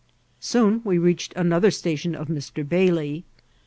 Soon 0.39 0.81
we 0.83 0.97
reached 0.97 1.31
another 1.35 1.69
station 1.69 2.15
of 2.15 2.27
Mr. 2.27 2.67
Bailey. 2.67 3.23